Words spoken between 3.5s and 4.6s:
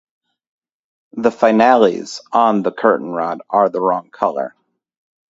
are the wrong color.